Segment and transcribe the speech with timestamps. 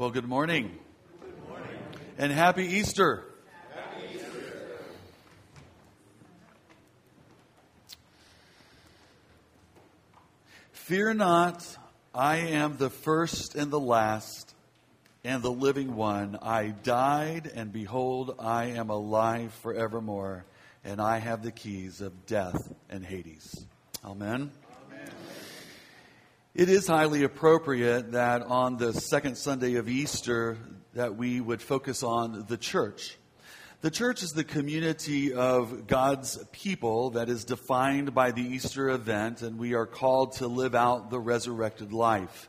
[0.00, 0.78] Well, good morning.
[2.16, 3.22] And happy Easter.
[10.72, 11.76] Fear not,
[12.14, 14.54] I am the first and the last
[15.22, 16.38] and the living one.
[16.40, 20.46] I died, and behold, I am alive forevermore,
[20.82, 23.66] and I have the keys of death and Hades.
[24.02, 24.50] Amen.
[26.52, 30.58] It is highly appropriate that on the second Sunday of Easter
[30.94, 33.16] that we would focus on the church.
[33.82, 39.42] The church is the community of God's people that is defined by the Easter event,
[39.42, 42.48] and we are called to live out the resurrected life.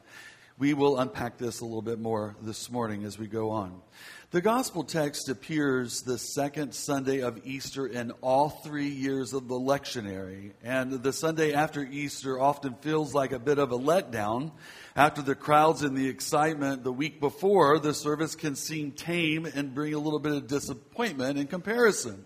[0.57, 3.83] We will unpack this a little bit more this morning as we go on.
[4.31, 9.59] The gospel text appears the second Sunday of Easter in all three years of the
[9.59, 10.53] lectionary.
[10.63, 14.53] And the Sunday after Easter often feels like a bit of a letdown.
[14.95, 19.75] After the crowds and the excitement the week before, the service can seem tame and
[19.75, 22.23] bring a little bit of disappointment in comparison.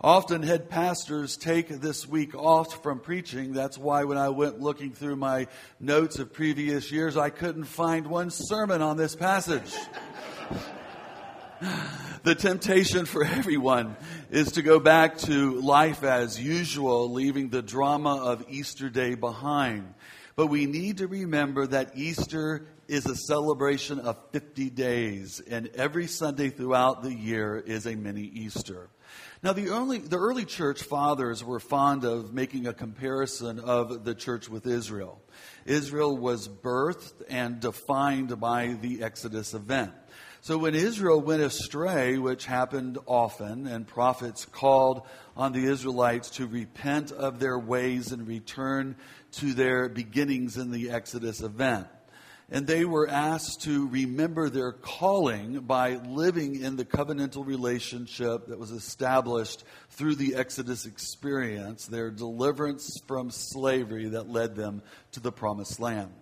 [0.00, 3.52] Often head pastors take this week off from preaching.
[3.52, 5.48] That's why when I went looking through my
[5.80, 9.74] notes of previous years, I couldn't find one sermon on this passage.
[12.22, 13.96] the temptation for everyone
[14.30, 19.94] is to go back to life as usual, leaving the drama of Easter Day behind.
[20.34, 26.06] But we need to remember that Easter is a celebration of 50 days, and every
[26.06, 28.88] Sunday throughout the year is a mini Easter.
[29.44, 34.14] Now, the early, the early church fathers were fond of making a comparison of the
[34.14, 35.20] church with Israel.
[35.66, 39.90] Israel was birthed and defined by the Exodus event.
[40.42, 45.02] So when Israel went astray, which happened often, and prophets called
[45.36, 48.94] on the Israelites to repent of their ways and return
[49.32, 51.88] to their beginnings in the Exodus event.
[52.52, 58.58] And they were asked to remember their calling by living in the covenantal relationship that
[58.58, 64.82] was established through the Exodus experience, their deliverance from slavery that led them
[65.12, 66.12] to the promised land.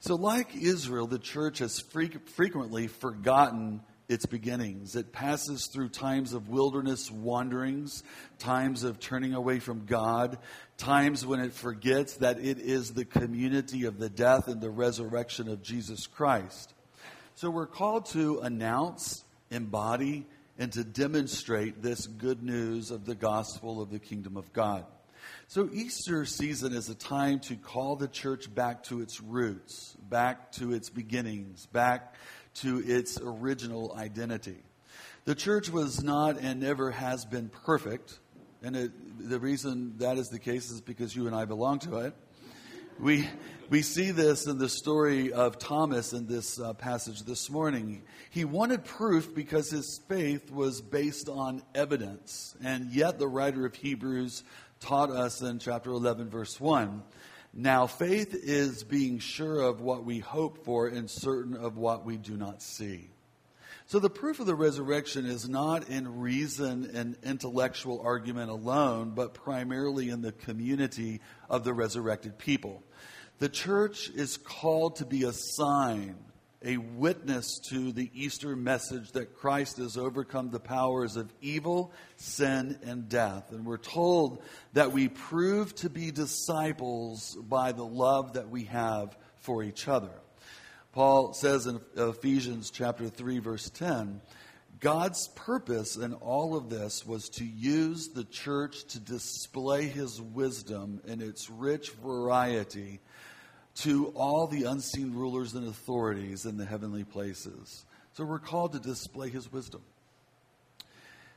[0.00, 4.94] So, like Israel, the church has frequently forgotten its beginnings.
[4.94, 8.02] It passes through times of wilderness wanderings,
[8.38, 10.38] times of turning away from God,
[10.76, 15.48] times when it forgets that it is the community of the death and the resurrection
[15.48, 16.74] of Jesus Christ.
[17.34, 20.26] So, we're called to announce, embody,
[20.58, 24.86] and to demonstrate this good news of the gospel of the kingdom of God.
[25.48, 30.52] So, Easter season is a time to call the church back to its roots, back
[30.52, 32.14] to its beginnings, back
[32.60, 34.62] to its original identity.
[35.24, 38.18] The church was not and never has been perfect.
[38.62, 41.98] And it, the reason that is the case is because you and I belong to
[41.98, 42.14] it.
[42.98, 43.28] We,
[43.68, 48.02] we see this in the story of Thomas in this uh, passage this morning.
[48.30, 52.56] He wanted proof because his faith was based on evidence.
[52.64, 54.44] And yet, the writer of Hebrews
[54.80, 57.02] taught us in chapter 11, verse 1.
[57.58, 62.18] Now, faith is being sure of what we hope for and certain of what we
[62.18, 63.08] do not see.
[63.86, 69.32] So, the proof of the resurrection is not in reason and intellectual argument alone, but
[69.32, 72.82] primarily in the community of the resurrected people.
[73.38, 76.16] The church is called to be a sign
[76.66, 82.76] a witness to the Easter message that Christ has overcome the powers of evil, sin,
[82.84, 83.52] and death.
[83.52, 89.16] And we're told that we prove to be disciples by the love that we have
[89.36, 90.10] for each other.
[90.90, 94.20] Paul says in Ephesians chapter 3 verse 10,
[94.80, 101.00] God's purpose in all of this was to use the church to display his wisdom
[101.06, 103.00] in its rich variety
[103.76, 107.84] to all the unseen rulers and authorities in the heavenly places.
[108.12, 109.82] So we're called to display his wisdom.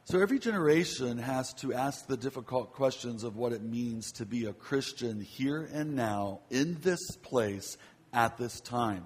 [0.06, 4.46] So every generation has to ask the difficult questions of what it means to be
[4.46, 7.78] a Christian here and now, in this place,
[8.12, 9.04] at this time.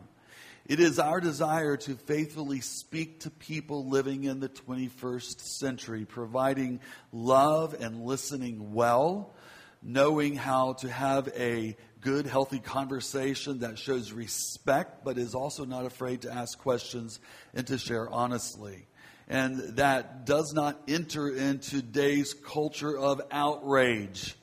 [0.66, 6.80] It is our desire to faithfully speak to people living in the 21st century, providing
[7.12, 9.36] love and listening well,
[9.82, 15.86] knowing how to have a good, healthy conversation that shows respect, but is also not
[15.86, 17.20] afraid to ask questions
[17.54, 18.86] and to share honestly.
[19.30, 24.36] And that does not enter into today's culture of outrage.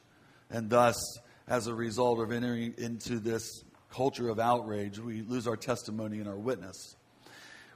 [0.50, 5.56] And thus, as a result of entering into this culture of outrage, we lose our
[5.56, 6.96] testimony and our witness.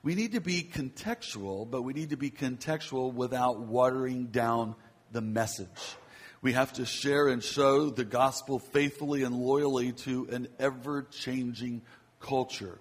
[0.02, 4.76] We need to be contextual, but we need to be contextual without watering down
[5.12, 5.96] the message.
[6.44, 11.80] We have to share and show the gospel faithfully and loyally to an ever changing
[12.20, 12.78] culture.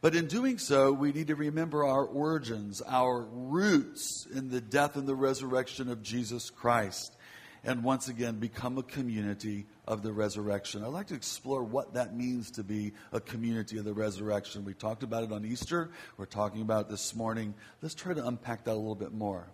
[0.00, 4.94] But in doing so, we need to remember our origins, our roots in the death
[4.94, 7.16] and the resurrection of Jesus Christ,
[7.64, 10.84] and once again become a community of the resurrection.
[10.84, 14.64] I'd like to explore what that means to be a community of the resurrection.
[14.64, 17.54] We talked about it on Easter, we're talking about it this morning.
[17.82, 19.48] Let's try to unpack that a little bit more.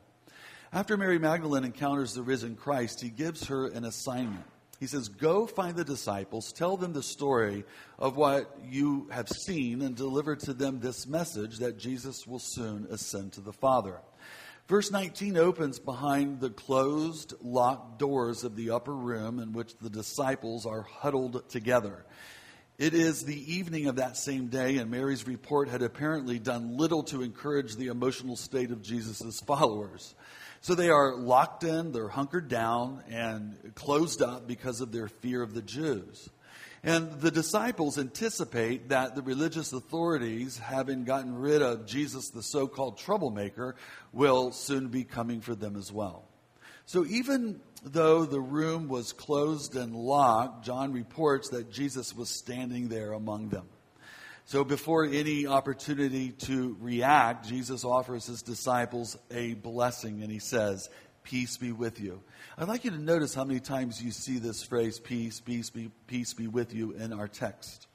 [0.73, 4.45] After Mary Magdalene encounters the risen Christ, he gives her an assignment.
[4.79, 7.65] He says, Go find the disciples, tell them the story
[7.99, 12.87] of what you have seen, and deliver to them this message that Jesus will soon
[12.89, 13.99] ascend to the Father.
[14.69, 19.91] Verse 19 opens behind the closed, locked doors of the upper room in which the
[19.91, 22.05] disciples are huddled together.
[22.79, 27.03] It is the evening of that same day, and Mary's report had apparently done little
[27.05, 30.15] to encourage the emotional state of Jesus' followers.
[30.63, 35.43] So they are locked in, they're hunkered down, and closed up because of their fear
[35.43, 36.29] of the Jews.
[36.83, 42.67] And the disciples anticipate that the religious authorities, having gotten rid of Jesus, the so
[42.67, 43.77] called troublemaker,
[44.13, 46.25] will soon be coming for them as well.
[46.87, 52.89] So even though the room was closed and locked, John reports that Jesus was standing
[52.89, 53.69] there among them.
[54.51, 60.91] So before any opportunity to react, Jesus offers his disciples a blessing and he says,
[61.23, 62.21] Peace be with you.
[62.59, 65.93] I'd like you to notice how many times you see this phrase, peace, peace be,
[66.09, 67.87] peace be with you, in our text.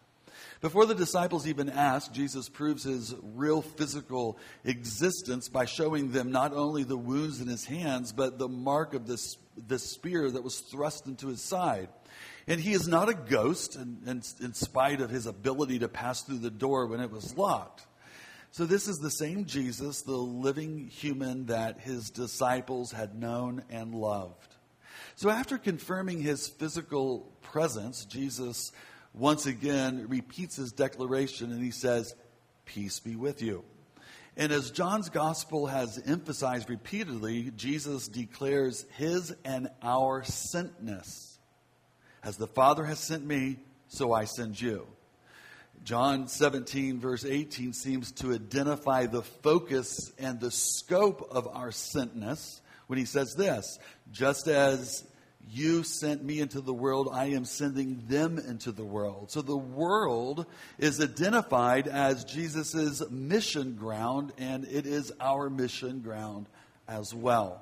[0.62, 6.54] Before the disciples even ask, Jesus proves his real physical existence by showing them not
[6.54, 10.60] only the wounds in his hands, but the mark of this, this spear that was
[10.60, 11.90] thrust into his side.
[12.48, 16.22] And he is not a ghost, in, in, in spite of his ability to pass
[16.22, 17.86] through the door when it was locked.
[18.52, 23.94] So, this is the same Jesus, the living human that his disciples had known and
[23.94, 24.56] loved.
[25.16, 28.72] So, after confirming his physical presence, Jesus
[29.14, 32.16] once again repeats his declaration and he says,
[32.66, 33.64] Peace be with you.
[34.38, 41.35] And as John's gospel has emphasized repeatedly, Jesus declares his and our sentness.
[42.26, 43.58] As the Father has sent me,
[43.88, 44.88] so I send you.
[45.84, 52.62] John 17, verse 18, seems to identify the focus and the scope of our sentness
[52.88, 53.78] when he says this
[54.12, 55.04] just as
[55.48, 59.30] you sent me into the world, I am sending them into the world.
[59.30, 60.48] So the world
[60.80, 66.50] is identified as Jesus' mission ground, and it is our mission ground
[66.88, 67.62] as well.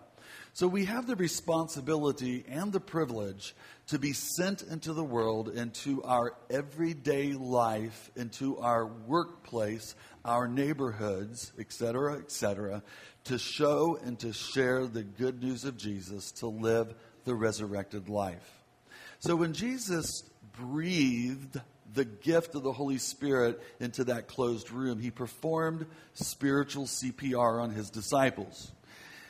[0.55, 3.55] So we have the responsibility and the privilege
[3.87, 11.51] to be sent into the world, into our everyday life, into our workplace, our neighborhoods,
[11.59, 12.81] etc., etc.,
[13.25, 16.93] to show and to share the good news of Jesus, to live
[17.25, 18.63] the resurrected life.
[19.19, 20.23] So when Jesus
[20.57, 21.59] breathed
[21.93, 27.69] the gift of the Holy Spirit into that closed room, he performed spiritual CPR on
[27.69, 28.71] his disciples.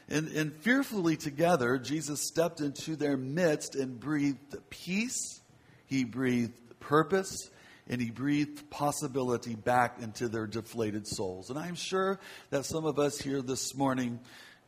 [0.09, 5.41] And, and fearfully together, Jesus stepped into their midst and breathed peace,
[5.85, 7.50] he breathed purpose,
[7.88, 11.50] and he breathed possibility back into their deflated souls.
[11.50, 12.19] And I'm sure
[12.50, 14.19] that some of us here this morning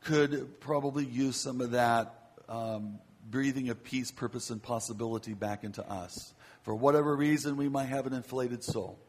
[0.03, 2.13] could probably use some of that
[2.47, 2.99] um,
[3.29, 6.33] breathing of peace, purpose, and possibility back into us.
[6.63, 8.99] For whatever reason, we might have an inflated soul.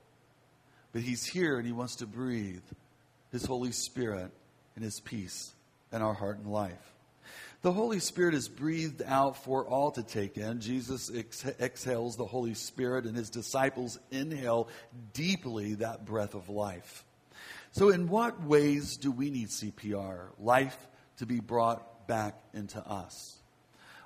[0.92, 2.62] But he's here and he wants to breathe
[3.30, 4.30] his Holy Spirit
[4.74, 5.52] and his peace
[5.92, 6.94] in our heart and life.
[7.62, 10.60] The Holy Spirit is breathed out for all to take in.
[10.60, 14.68] Jesus ex- exhales the Holy Spirit, and his disciples inhale
[15.12, 17.04] deeply that breath of life.
[17.72, 20.76] So, in what ways do we need CPR, life
[21.18, 23.36] to be brought back into us?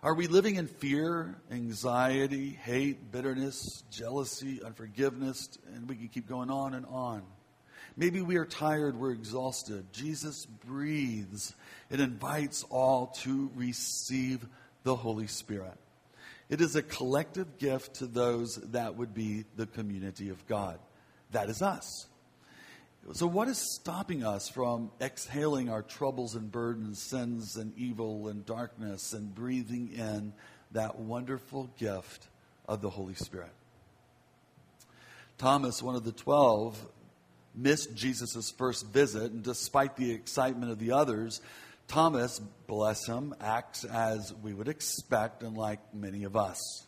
[0.02, 6.50] Are we living in fear, anxiety, hate, bitterness, jealousy, unforgiveness, and we can keep going
[6.50, 7.22] on and on?
[8.00, 9.92] Maybe we are tired, we're exhausted.
[9.92, 11.54] Jesus breathes
[11.90, 14.46] and invites all to receive
[14.84, 15.74] the Holy Spirit.
[16.48, 20.78] It is a collective gift to those that would be the community of God.
[21.32, 22.06] That is us.
[23.12, 28.46] So, what is stopping us from exhaling our troubles and burdens, sins and evil and
[28.46, 30.32] darkness, and breathing in
[30.72, 32.28] that wonderful gift
[32.66, 33.52] of the Holy Spirit?
[35.36, 36.82] Thomas, one of the twelve,
[37.62, 41.40] missed Jesus' first visit, and despite the excitement of the others,
[41.88, 46.86] Thomas, bless him, acts as we would expect and like many of us.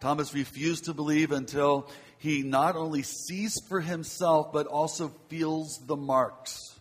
[0.00, 5.96] Thomas refused to believe until he not only sees for himself, but also feels the
[5.96, 6.78] marks.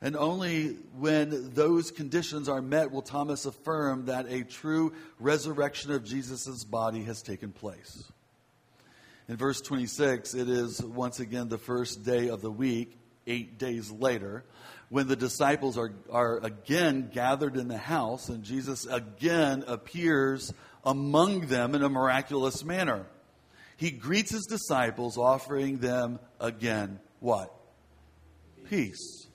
[0.00, 6.04] And only when those conditions are met will Thomas affirm that a true resurrection of
[6.04, 8.04] Jesus' body has taken place.
[9.28, 13.90] In verse 26, it is once again the first day of the week, eight days
[13.90, 14.42] later,
[14.88, 21.48] when the disciples are, are again gathered in the house, and Jesus again appears among
[21.48, 23.04] them in a miraculous manner.
[23.76, 27.54] He greets his disciples, offering them again what?
[28.70, 29.26] Peace.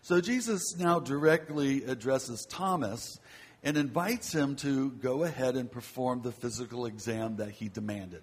[0.00, 3.20] So Jesus now directly addresses Thomas
[3.62, 8.22] and invites him to go ahead and perform the physical exam that he demanded.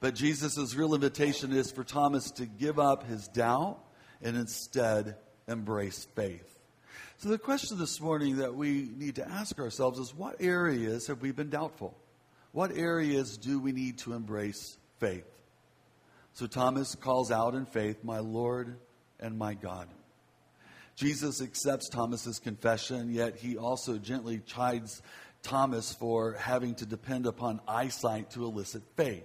[0.00, 3.78] But Jesus' real invitation is for Thomas to give up his doubt
[4.22, 5.16] and instead
[5.46, 6.58] embrace faith.
[7.18, 11.20] So, the question this morning that we need to ask ourselves is what areas have
[11.20, 11.94] we been doubtful?
[12.52, 15.26] What areas do we need to embrace faith?
[16.32, 18.78] So, Thomas calls out in faith, My Lord
[19.18, 19.86] and my God.
[20.96, 25.02] Jesus accepts Thomas's confession, yet he also gently chides
[25.42, 29.24] Thomas for having to depend upon eyesight to elicit faith.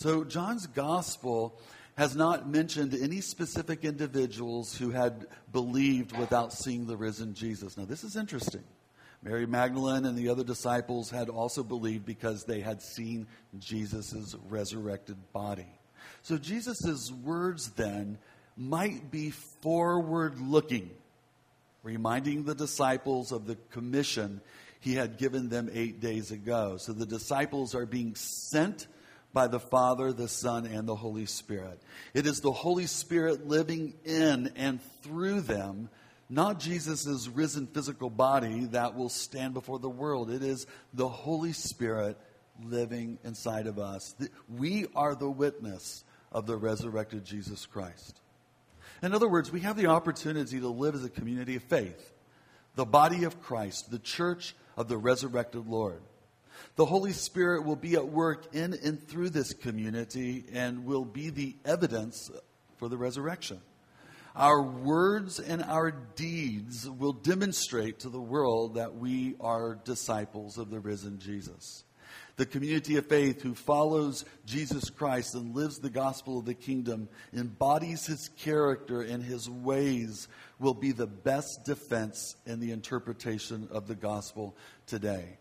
[0.00, 1.58] So, John's gospel
[1.96, 7.76] has not mentioned any specific individuals who had believed without seeing the risen Jesus.
[7.76, 8.62] Now, this is interesting.
[9.24, 13.26] Mary Magdalene and the other disciples had also believed because they had seen
[13.58, 15.66] Jesus' resurrected body.
[16.22, 18.18] So, Jesus' words then
[18.56, 20.90] might be forward looking,
[21.82, 24.42] reminding the disciples of the commission
[24.78, 26.76] he had given them eight days ago.
[26.76, 28.86] So, the disciples are being sent
[29.32, 31.80] by the Father, the Son, and the Holy Spirit.
[32.14, 35.90] It is the Holy Spirit living in and through them,
[36.30, 40.30] not Jesus' risen physical body that will stand before the world.
[40.30, 42.16] It is the Holy Spirit
[42.64, 44.14] living inside of us.
[44.48, 48.20] We are the witness of the resurrected Jesus Christ.
[49.02, 52.12] In other words, we have the opportunity to live as a community of faith,
[52.74, 56.02] the body of Christ, the church of the resurrected Lord.
[56.76, 61.30] The Holy Spirit will be at work in and through this community and will be
[61.30, 62.30] the evidence
[62.76, 63.60] for the resurrection.
[64.36, 70.70] Our words and our deeds will demonstrate to the world that we are disciples of
[70.70, 71.82] the risen Jesus.
[72.36, 77.08] The community of faith who follows Jesus Christ and lives the gospel of the kingdom,
[77.34, 80.28] embodies his character and his ways,
[80.60, 85.38] will be the best defense in the interpretation of the gospel today.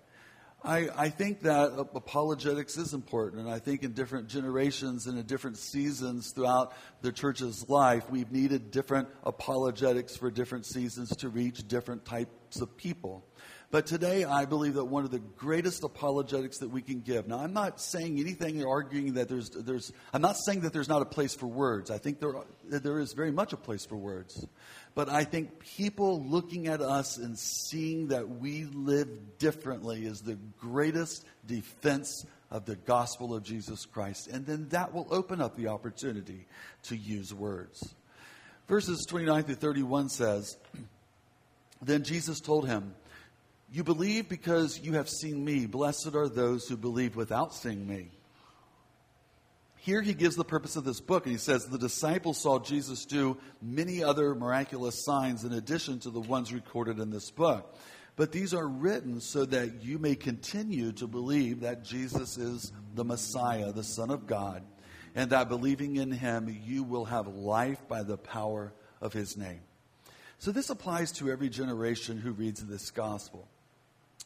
[0.63, 5.25] I, I think that apologetics is important, and I think in different generations and in
[5.25, 11.67] different seasons throughout the church's life, we've needed different apologetics for different seasons to reach
[11.67, 13.23] different types of people.
[13.69, 17.27] But today, I believe that one of the greatest apologetics that we can give.
[17.27, 20.87] Now, I'm not saying anything or arguing that there's, there's I'm not saying that there's
[20.87, 21.91] not a place for words.
[21.91, 22.33] I think there,
[22.63, 24.45] there is very much a place for words.
[24.95, 30.37] But I think people looking at us and seeing that we live differently is the
[30.57, 34.27] greatest defense of the gospel of Jesus Christ.
[34.27, 36.47] And then that will open up the opportunity
[36.83, 37.93] to use words.
[38.69, 40.57] Verses 29 through 31 says,
[41.81, 42.95] Then Jesus told him,
[43.71, 45.65] you believe because you have seen me.
[45.65, 48.11] Blessed are those who believe without seeing me.
[49.75, 53.05] Here he gives the purpose of this book, and he says the disciples saw Jesus
[53.05, 57.73] do many other miraculous signs in addition to the ones recorded in this book.
[58.17, 63.05] But these are written so that you may continue to believe that Jesus is the
[63.05, 64.63] Messiah, the Son of God,
[65.15, 69.61] and that believing in him, you will have life by the power of his name.
[70.39, 73.47] So this applies to every generation who reads this gospel.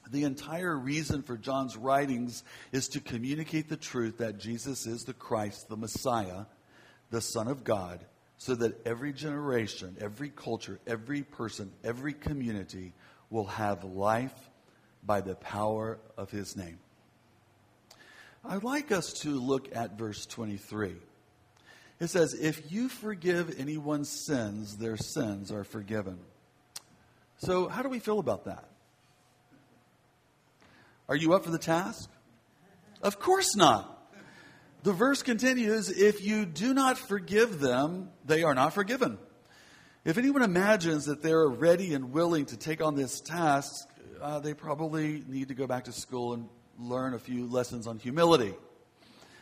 [0.10, 5.14] The entire reason for John's writings is to communicate the truth that Jesus is the
[5.14, 6.46] Christ, the Messiah,
[7.12, 8.04] the Son of God,
[8.38, 12.94] so that every generation, every culture, every person, every community
[13.30, 14.34] will have life
[15.04, 16.80] by the power of his name.
[18.44, 20.96] I'd like us to look at verse 23.
[22.00, 26.18] It says, If you forgive anyone's sins, their sins are forgiven.
[27.38, 28.71] So, how do we feel about that?
[31.12, 32.10] Are you up for the task?
[33.02, 34.16] Of course not.
[34.84, 39.18] The verse continues if you do not forgive them, they are not forgiven.
[40.06, 43.74] If anyone imagines that they're ready and willing to take on this task,
[44.22, 46.48] uh, they probably need to go back to school and
[46.80, 48.54] learn a few lessons on humility.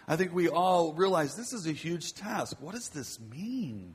[0.07, 2.57] I think we all realize this is a huge task.
[2.59, 3.93] What does this mean?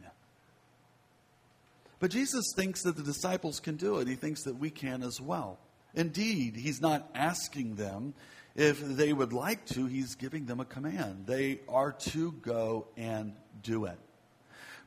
[1.98, 4.06] But Jesus thinks that the disciples can do it.
[4.06, 5.58] He thinks that we can as well.
[5.94, 8.14] Indeed, he's not asking them
[8.54, 11.26] if they would like to, he's giving them a command.
[11.26, 13.98] They are to go and do it.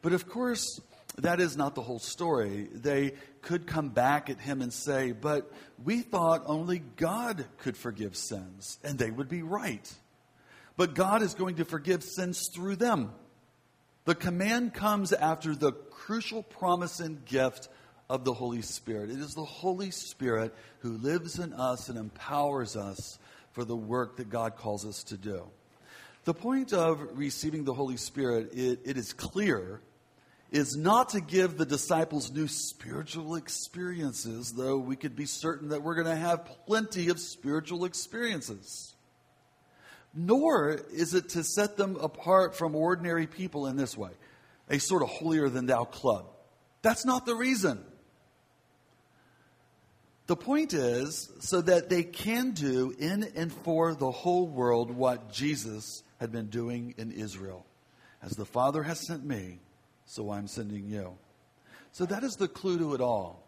[0.01, 0.79] But of course,
[1.17, 2.69] that is not the whole story.
[2.71, 5.51] They could come back at him and say, But
[5.83, 9.91] we thought only God could forgive sins, and they would be right.
[10.77, 13.11] but God is going to forgive sins through them.
[14.05, 17.67] The command comes after the crucial promise and gift
[18.09, 19.09] of the Holy Spirit.
[19.09, 23.19] It is the Holy Spirit who lives in us and empowers us
[23.51, 25.43] for the work that God calls us to do.
[26.23, 29.81] The point of receiving the Holy Spirit, it, it is clear,
[30.51, 35.83] is not to give the disciples new spiritual experiences, though we could be certain that
[35.83, 38.95] we're going to have plenty of spiritual experiences.
[40.13, 44.11] Nor is it to set them apart from ordinary people in this way,
[44.69, 46.27] a sort of holier than thou club.
[46.81, 47.83] That's not the reason.
[50.27, 55.31] The point is so that they can do in and for the whole world what
[55.31, 57.65] Jesus had been doing in Israel.
[58.21, 59.59] As the Father has sent me,
[60.05, 61.17] so I'm sending you.
[61.93, 63.47] So that is the clue to it all.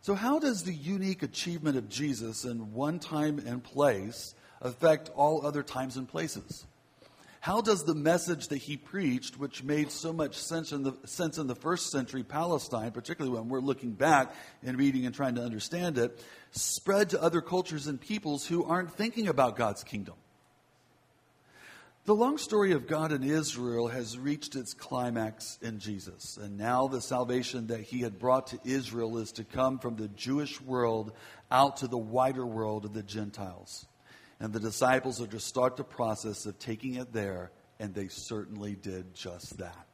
[0.00, 5.46] So, how does the unique achievement of Jesus in one time and place affect all
[5.46, 6.66] other times and places?
[7.42, 11.38] How does the message that he preached, which made so much sense in, the, sense
[11.38, 14.32] in the first century Palestine, particularly when we're looking back
[14.62, 18.92] and reading and trying to understand it, spread to other cultures and peoples who aren't
[18.92, 20.14] thinking about God's kingdom?
[22.04, 26.38] The long story of God and Israel has reached its climax in Jesus.
[26.40, 30.06] And now the salvation that he had brought to Israel is to come from the
[30.06, 31.10] Jewish world
[31.50, 33.84] out to the wider world of the Gentiles.
[34.42, 38.74] And the disciples are to start the process of taking it there, and they certainly
[38.74, 39.86] did just that.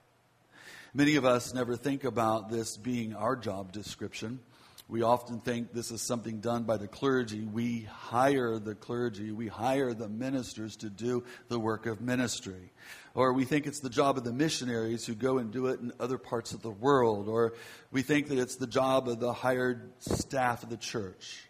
[0.94, 4.40] Many of us never think about this being our job description.
[4.88, 7.42] We often think this is something done by the clergy.
[7.42, 12.72] We hire the clergy, we hire the ministers to do the work of ministry.
[13.12, 15.92] Or we think it's the job of the missionaries who go and do it in
[16.00, 17.28] other parts of the world.
[17.28, 17.52] Or
[17.90, 21.47] we think that it's the job of the hired staff of the church.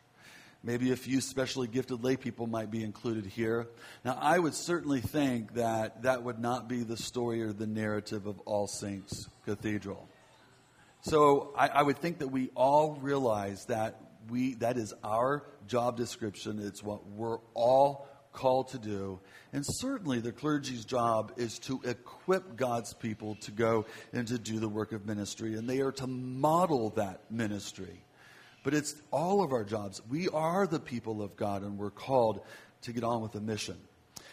[0.62, 3.68] Maybe a few specially gifted lay people might be included here.
[4.04, 8.26] Now, I would certainly think that that would not be the story or the narrative
[8.26, 10.08] of All Saints Cathedral.
[11.00, 15.96] So I, I would think that we all realize that we that is our job
[15.96, 16.58] description.
[16.58, 19.20] It's what we're all called to do.
[19.52, 24.58] And certainly the clergy's job is to equip God's people to go and to do
[24.58, 25.54] the work of ministry.
[25.54, 28.04] And they are to model that ministry.
[28.62, 30.02] But it's all of our jobs.
[30.08, 32.40] We are the people of God and we're called
[32.82, 33.76] to get on with the mission.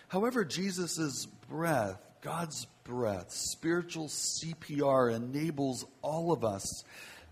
[0.08, 6.84] However, Jesus' breath, God's breath, spiritual CPR enables all of us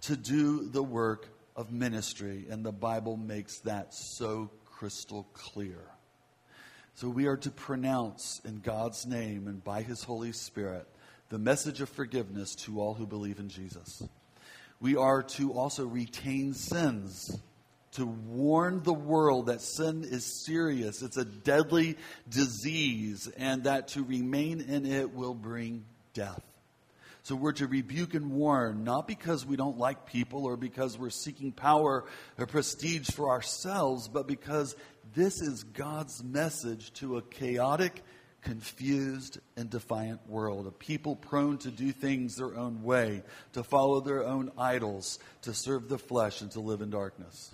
[0.01, 2.45] to do the work of ministry.
[2.49, 5.79] And the Bible makes that so crystal clear.
[6.95, 10.87] So we are to pronounce in God's name and by His Holy Spirit
[11.29, 14.03] the message of forgiveness to all who believe in Jesus
[14.83, 17.39] we are to also retain sins,
[17.93, 21.95] to warn the world that sin is serious, it's a deadly
[22.29, 26.43] disease, and that to remain in it will bring death.
[27.21, 31.11] So we're to rebuke and warn, not because we don't like people or because we're
[31.11, 32.03] seeking power
[32.37, 34.75] or prestige for ourselves, but because
[35.15, 38.03] this is God's message to a chaotic
[38.43, 43.99] confused and defiant world, a people prone to do things their own way, to follow
[43.99, 47.53] their own idols, to serve the flesh, and to live in darkness.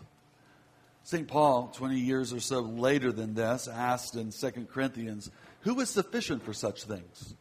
[1.04, 1.28] St.
[1.28, 6.44] Paul, 20 years or so later than this, asked in 2 Corinthians, Who is sufficient
[6.44, 7.34] for such things?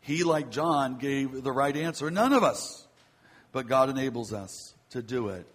[0.00, 2.86] He, like John, gave the right answer None of us.
[3.52, 5.46] But God enables us to do it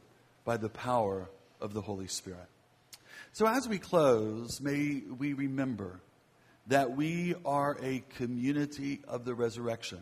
[0.43, 1.29] by the power
[1.59, 2.47] of the Holy Spirit.
[3.31, 6.01] So as we close, may we remember
[6.67, 9.99] that we are a community of the resurrection.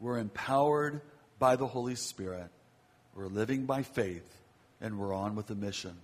[0.00, 1.00] We're empowered
[1.38, 2.48] by the Holy Spirit.
[3.14, 4.28] We're living by faith,
[4.80, 5.96] and we're on with the mission.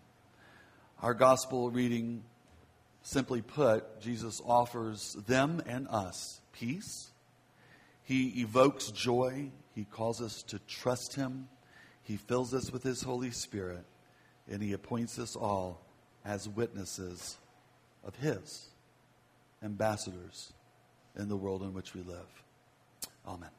[1.03, 2.23] Our gospel reading,
[3.03, 7.11] simply put, Jesus offers them and us peace.
[8.05, 9.51] He evokes joy.
[9.75, 11.49] He calls us to trust Him.
[12.03, 13.85] He fills us with His Holy Spirit,
[14.51, 15.81] and He appoints us all
[16.25, 17.37] as witnesses
[18.05, 18.72] of His
[19.63, 20.53] ambassadors
[21.19, 22.43] in the world in which we live.
[23.27, 23.51] Amen.